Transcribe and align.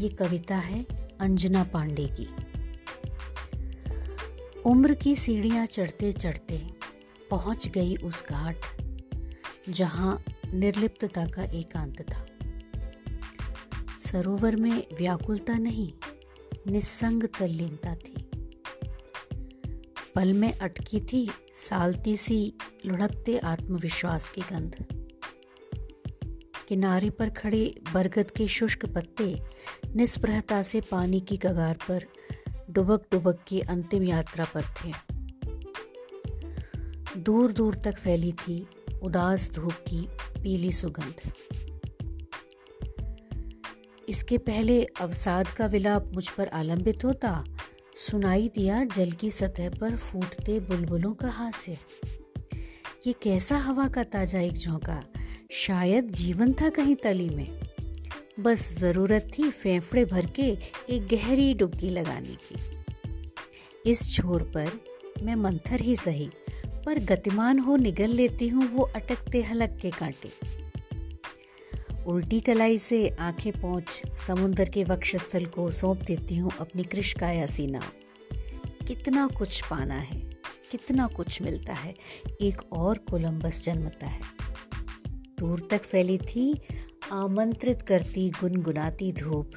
ये 0.00 0.08
कविता 0.08 0.56
है 0.56 0.82
अंजना 1.20 1.64
पांडे 1.64 2.06
की। 2.20 2.26
उम्र 4.66 4.94
की 4.94 5.16
सीढ़ियाँ 5.16 5.66
चढ़ते 5.66 6.12
चढ़ते 6.12 6.60
पहुँच 7.30 7.68
गई 7.68 7.96
उस 7.96 8.24
घाट, 8.24 8.56
जहाँ 9.68 10.24
निर्लिप्तता 10.54 11.26
का 11.26 11.42
एकांत 11.42 12.00
था। 12.02 12.26
सरोवर 13.98 14.56
में 14.56 14.86
व्याकुलता 14.98 15.58
नहीं, 15.58 15.92
निस्संग 16.72 17.24
तल्लीनता 17.38 17.94
थी। 17.94 18.30
पल 20.14 20.32
में 20.32 20.58
अटकी 20.58 21.00
थी 21.00 21.30
सालती 21.54 22.16
सी 22.16 22.52
लुढ़कते 22.86 23.38
आत्मविश्वास 23.38 24.28
की 24.28 24.40
गंध। 24.40 24.89
किनारे 26.70 27.10
पर 27.10 27.30
खड़े 27.30 27.74
बरगद 27.94 28.30
के 28.30 28.48
शुष्क 28.48 28.86
पत्ते 28.86 29.42
निस्पृहता 29.96 30.62
से 30.62 30.80
पानी 30.80 31.20
की 31.20 31.36
कगार 31.36 31.78
पर 31.88 32.04
डुबक 32.70 33.06
डुबक 33.12 33.44
की 33.48 33.60
अंतिम 33.60 34.02
यात्रा 34.02 34.46
पर 34.54 34.62
थे। 34.62 34.92
दूर 37.16 37.52
दूर 37.52 37.74
तक 37.74 37.96
फैली 37.96 38.32
थी 38.32 38.66
उदास 39.02 39.50
धूप 39.50 39.72
की 39.72 40.00
पीली 40.42 40.72
सुगंध। 40.72 41.32
इसके 44.08 44.38
पहले 44.38 44.84
अवसाद 44.84 45.48
का 45.48 45.66
विलाप 45.66 46.10
मुझ 46.14 46.28
पर 46.28 46.48
आलंबित 46.48 47.04
होता, 47.04 47.44
सुनाई 47.96 48.50
दिया 48.54 48.84
जल 48.84 49.10
की 49.10 49.30
सतह 49.30 49.70
पर 49.70 49.96
फूटते 49.96 50.60
बुलबुलों 50.60 51.14
का 51.14 51.28
हास्य। 51.28 51.78
ये 53.06 53.12
कैसा 53.12 53.56
हवा 53.56 53.88
का 53.88 54.04
ताज़ा 54.04 54.40
एक 54.40 54.58
झोंका 54.58 55.02
शायद 55.52 56.10
जीवन 56.10 56.52
था 56.52 56.68
कहीं 56.68 56.94
तली 56.94 57.28
में। 57.28 57.60
बस 58.40 58.78
ज़रूरत 58.78 59.30
थी 59.38 59.50
फेफड़े 59.50 60.04
भर 60.04 60.26
के 60.26 60.42
एक 60.90 61.08
गहरी 61.08 61.54
डुबकी 61.54 61.88
लगाने 61.88 62.36
की। 62.42 63.90
इस 63.90 64.14
छोर 64.14 64.42
पर 64.42 64.80
मैं 65.22 65.34
मंथर 65.34 65.80
ही 65.80 65.96
सही, 65.96 66.30
पर 66.86 66.98
गतिमान 66.98 67.58
हो 67.58 67.76
निगल 67.76 68.08
लेती 68.08 68.48
हूँ 68.48 68.66
वो 68.68 68.84
अटकते 68.84 69.42
हलक 69.42 69.78
के 69.82 69.90
कांटे। 69.90 70.32
उल्टी 72.06 72.40
कलाई 72.40 72.78
से 72.78 73.08
आँखें 73.08 73.52
पहुँच 73.52 74.02
समुन्द्र 74.18 74.64
के 74.64 74.84
वक्षस्थल 74.84 75.46
को 75.46 75.70
सौंप 75.70 76.02
देती 76.02 76.36
हूँ 76.36 76.52
अपनी 76.60 76.82
कृष्काया 76.82 77.46
सीना। 77.46 77.82
कितना 78.88 79.26
कुछ 79.26 79.60
पाना 79.62 79.94
है, 79.94 80.20
कितना 80.70 81.06
कुछ 81.06 81.42
मिलता 81.42 81.72
है, 81.72 81.94
एक 82.40 82.72
और 82.72 82.98
कोलंबस 82.98 83.62
जन्मता 83.62 84.06
है। 84.06 84.39
दूर 85.40 85.68
तक 85.70 85.82
फैली 85.82 86.18
थी 86.18 86.60
आमंत्रित 87.12 87.82
करती 87.82 88.30
गुनगुनाती 88.30 89.12
धूप। 89.12 89.50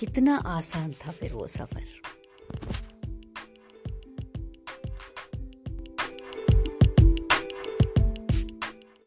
कितना 0.00 0.36
आसान 0.36 0.92
था 0.92 1.10
फिर 1.10 1.32
वो 1.32 1.46
सफ़र। 1.46 2.15